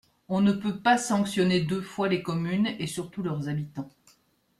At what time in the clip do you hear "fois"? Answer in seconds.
1.83-2.07